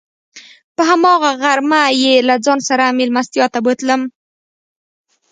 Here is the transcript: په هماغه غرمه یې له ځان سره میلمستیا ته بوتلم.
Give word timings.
په 0.75 0.81
هماغه 0.89 1.31
غرمه 1.41 1.83
یې 2.01 2.15
له 2.27 2.35
ځان 2.45 2.59
سره 2.67 2.95
میلمستیا 2.97 3.45
ته 3.53 3.59
بوتلم. 3.65 4.01